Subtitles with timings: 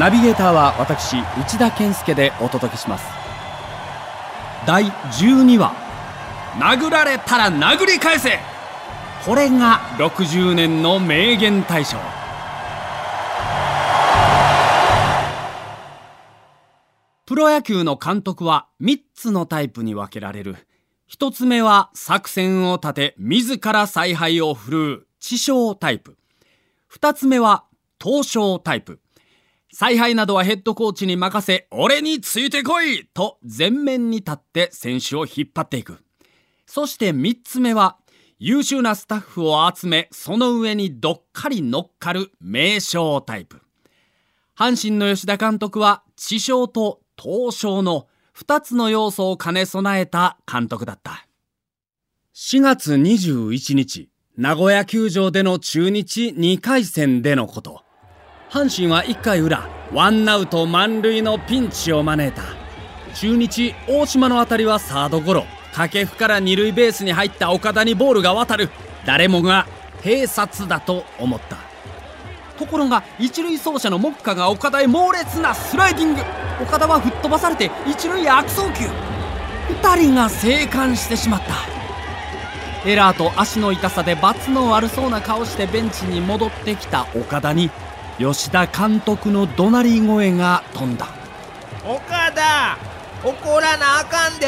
[0.00, 3.06] ナビゲーターは私内田健介でお届けします。
[4.66, 5.72] 第12話。
[6.58, 8.40] 殴られたら殴り返せ。
[9.24, 11.98] これが60年の名言大賞。
[17.26, 20.56] プロ野球の監督は3つのタイプに分けられる。
[21.08, 25.07] 1つ目は作戦を立て自ら采配を振るう。
[25.20, 26.16] 知将タイプ
[26.92, 27.64] 2つ目は
[28.00, 29.00] 東証タイプ
[29.72, 35.98] 采配などはヘッドコーチに任せ、俺についてこいと前面に立って選手を引っ張っていく。
[36.66, 37.98] そして3つ目は、
[38.38, 43.60] 優秀なスタッフを集め、その上にどっかり乗っかる名将タイプ。
[44.56, 48.06] 阪神の吉田監督は、地将と東証の
[48.36, 51.26] 2つの要素を兼ね備えた監督だった。
[52.34, 57.82] 4月21日、名古屋球場での中日2回戦でのこと。
[58.48, 62.44] 阪神は1回裏ワンアウト満塁のピンチを招いた。
[63.16, 65.44] 中日大島の当たりはサードゴロ。
[65.72, 68.70] 掛布から二塁ベースに入った岡田にボールが渡る。
[69.04, 69.66] 誰もが
[70.02, 71.56] 併殺だと思った。
[72.56, 76.20] ところが一塁走者の目下が岡田へ猛烈なスライディング。
[76.62, 78.84] 岡田は吹っ飛ばされて一塁悪送球。
[79.82, 81.77] 2人が生還してしまった。
[82.84, 87.70] エラーと足の痛さで罰の悪そうな顔してベンチに戻ってきた岡田に
[88.18, 91.08] 吉田監督の怒鳴り声が飛んだ。
[91.84, 92.78] 岡田
[93.24, 94.46] 怒らなあかんで。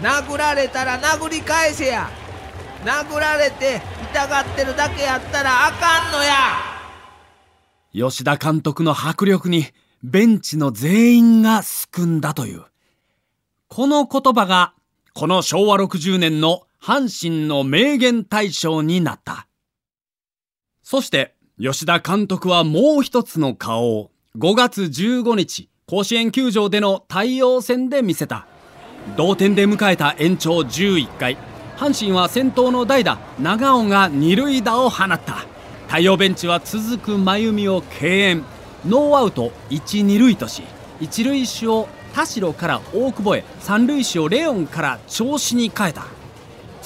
[0.00, 2.10] 殴られたら殴り返せや。
[2.84, 3.80] 殴られて
[4.12, 6.32] 痛がってるだけやったらあかんのや。
[7.92, 9.66] 吉田監督の迫力に
[10.02, 12.64] ベンチの全員がすくんだという。
[13.68, 14.74] この言葉が
[15.14, 19.46] この昭和60年の阪神の名言大賞になった。
[20.82, 28.46] そして吉田監督はもう一つの顔を5月15日甲子園球場での太陽戦で見せた。
[29.16, 31.36] 同点で迎えた延長11回。
[31.76, 35.44] 阪神は先頭の代打長尾が二塁打を放った。
[35.86, 38.44] 太陽ベンチは続く真由美を敬遠。
[38.86, 40.62] ノーアウト1、2塁とし
[41.00, 46.15] 一塁手を田代から大久保へ三塁手をレオンから調子に変えた。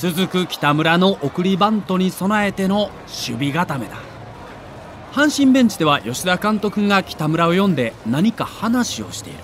[0.00, 3.98] 続く北村の送りバントに備えての守備固めだ。
[5.12, 9.40] 阪神ベンチでは吉田監督が北村を読んで何か話をしている。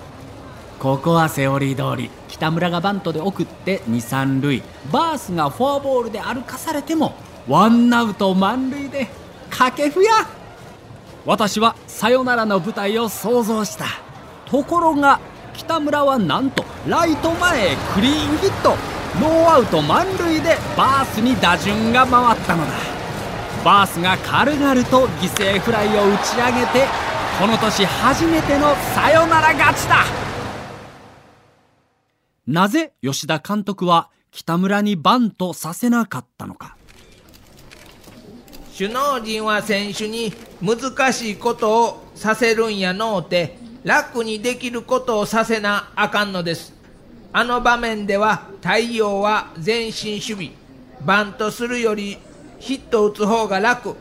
[0.79, 4.63] ここはセオリー通り北村がバントで送って23塁。
[4.91, 7.13] バースがフォアボールで歩かされても
[7.47, 9.09] ワンアウト満塁で
[9.51, 10.11] 掛布や。
[11.23, 13.85] 私はサヨナラの舞台を想像した。
[14.47, 15.19] ところが
[15.53, 18.96] 北村はなんとライト前へクリーンヒット。
[19.19, 22.73] ノーアウト満塁でバースに打順が回ったのだ。
[23.65, 26.85] バースが軽々と犠牲フライを打ち上げて
[27.39, 30.05] この年初めてのサヨナラ勝ちだ。
[32.45, 36.77] なぜ吉田監督は北村にバントさせなかったのか。
[38.77, 46.76] 首脳陣は選手に難しいことをさせるんやのうて楽にできることをさせなあかんのです。
[47.33, 50.51] あの場面では太陽は前進守備。
[51.05, 52.17] バントするより
[52.59, 53.95] ヒット打つ方が楽。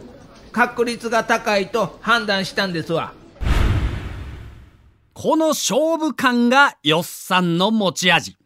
[0.52, 3.12] 確率が高いと判断したんですわ。
[5.12, 8.36] この勝負感がよっさんの持ち味。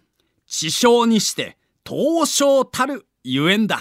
[0.47, 3.79] 地匠にして東証たるゆえんだ。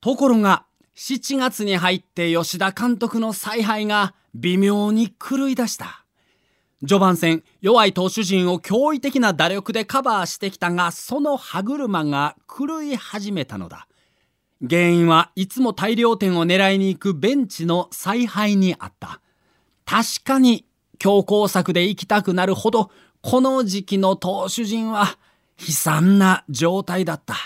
[0.00, 0.64] ところが
[0.96, 6.04] 7月に入って吉田監督の采配が微妙に狂い出した。
[6.80, 13.88] 序盤戦弱い投手陣を驚異的な打力でカバーしてきたがその歯車が狂い始めたのだ
[14.66, 19.20] 原因はいつも大量点を狙いに行くベンチの采配にあった。
[19.84, 20.66] 確かに
[20.98, 22.90] 強攻策で行きたくなるほど
[23.22, 25.16] この時期の投手陣は
[25.60, 27.36] 悲惨な状態だった。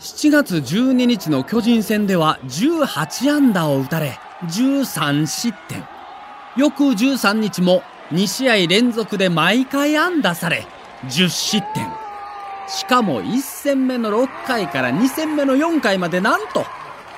[0.00, 5.84] 7月12日の巨人戦では18安打を打たれ13失点。
[6.56, 10.66] 翌13日も2試合連続で毎回安打され
[11.06, 11.88] 10失点。
[12.68, 16.64] しかも1戦目の6回から2戦目の4回までなんと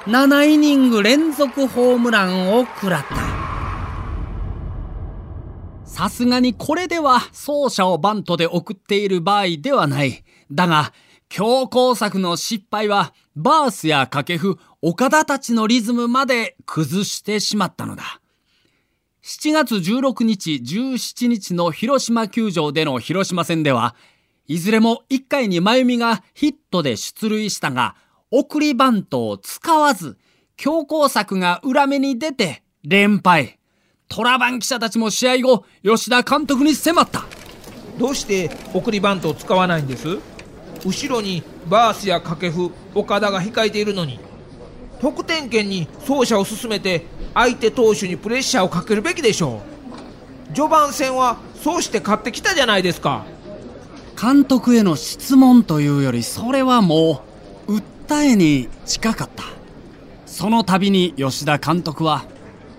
[0.06, 3.16] 7イニング連続ホームランを食らった。
[5.84, 10.24] さすがにこれでは走者をバントで送っている場合ではない。
[10.50, 10.92] だが
[11.28, 18.20] 強攻策の失敗はバースや掛布岡田たちのリズムまで崩してしまったのだ。
[19.28, 23.94] 7月16日17日の広島球場での広島戦では
[24.46, 27.94] いずれも1回に真由美がヒットで出塁したが、
[28.30, 30.16] 送りバントを使わず、
[30.56, 33.58] 強攻策が裏目に出て連敗。
[34.08, 37.26] トラバン記者たちも試合後、吉田監督に迫った。
[37.98, 40.20] どうして送りバントを使わないんです？
[40.86, 44.20] 後ろにバースや掛布岡田が控えているのに
[45.00, 47.04] 得点圏に走者を進めて
[47.34, 49.60] 相手投手にプレッシャーをかけるべきでしょ
[50.50, 50.54] う。
[50.54, 53.24] 序盤戦はそうして勝ってきたじゃないですか。
[54.20, 57.22] 監督への質問というよりそれはも
[57.68, 59.44] う訴えに近かった。
[60.26, 62.24] その度に吉田監督は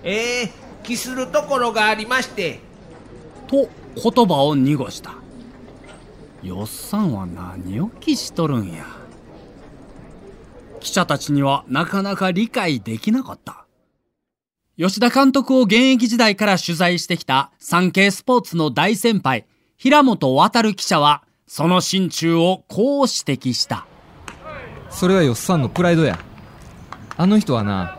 [0.02, 2.60] ええー、気するところがありまして
[3.48, 5.14] と言葉を濁した
[6.42, 8.86] よっさんは何を気しとるんや？
[10.80, 13.66] 記者たちにはなかなか理解できなかった。
[14.76, 19.44] 吉田監督を現役時代から取材してきた産経スポーツの大先輩
[19.76, 23.86] 平本渉記者はその心中をこう指摘した。
[24.88, 26.18] それはよっさんのプライドや。
[27.16, 27.98] あの人はな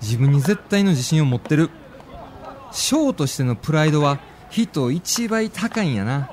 [0.00, 1.70] 自分に絶対の自信を持ってる。
[2.72, 4.18] ショーとしてのプライドは
[4.50, 6.30] 人一倍高いんやな。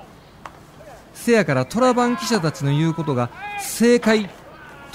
[1.14, 3.30] せやからトラバン記者たちの言うことが
[3.60, 4.30] 正解。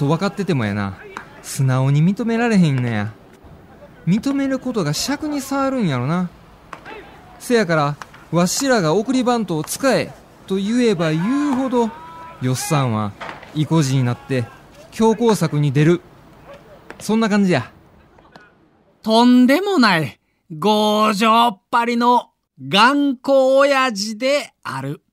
[0.01, 0.97] と分かっててもやな。
[1.43, 3.13] 素直に認められへんのや。
[4.07, 6.31] 認めることが尺に触るんやろな。
[7.37, 7.95] せやから
[8.31, 10.11] わしらが送りバントを使え
[10.47, 11.91] と言えば言うほど
[12.41, 13.11] よっさんは
[13.53, 14.45] 意固地になって
[14.89, 16.01] 強攻策に出る。
[16.99, 17.71] そんな感じや。
[19.03, 20.19] とんでもない
[20.49, 22.31] 強情っぱりの
[22.67, 25.03] 頑固親父である。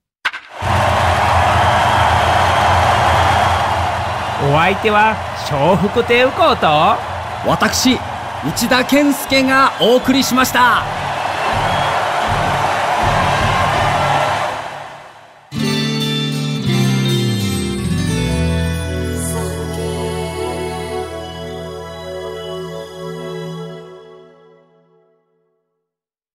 [4.49, 5.15] お相手は
[5.51, 6.67] 笑福亭右近と
[7.47, 7.99] 私
[8.47, 11.08] 内田健介がお送りしました。